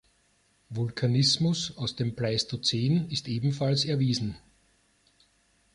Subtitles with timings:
[0.69, 4.35] Vulkanismus aus dem Pleistozän ist ebenfalls erwiesen.